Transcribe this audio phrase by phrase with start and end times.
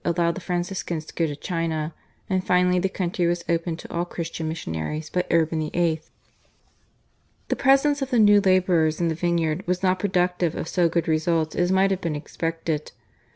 [0.03, 1.93] allowed the Franciscans to go to China,
[2.27, 6.01] and finally the country was opened to all Christian missionaries by Urban VIII.
[7.49, 11.07] The presence of the new labourers in the vineyard was not productive of so good
[11.07, 12.91] results as might have been expected.